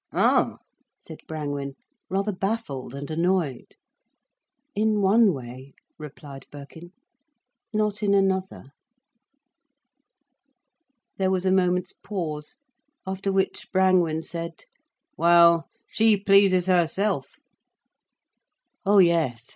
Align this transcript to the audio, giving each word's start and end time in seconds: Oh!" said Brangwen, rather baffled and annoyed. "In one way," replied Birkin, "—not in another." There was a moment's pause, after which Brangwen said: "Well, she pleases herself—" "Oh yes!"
Oh!" 0.13 0.57
said 0.97 1.19
Brangwen, 1.27 1.75
rather 2.09 2.31
baffled 2.31 2.95
and 2.95 3.11
annoyed. 3.11 3.75
"In 4.73 4.99
one 4.99 5.31
way," 5.31 5.75
replied 5.99 6.47
Birkin, 6.51 6.91
"—not 7.71 8.01
in 8.01 8.15
another." 8.15 8.71
There 11.17 11.29
was 11.29 11.45
a 11.45 11.51
moment's 11.51 11.93
pause, 11.93 12.55
after 13.05 13.31
which 13.31 13.67
Brangwen 13.71 14.23
said: 14.23 14.65
"Well, 15.17 15.69
she 15.87 16.17
pleases 16.17 16.65
herself—" 16.65 17.35
"Oh 18.83 18.97
yes!" 18.97 19.49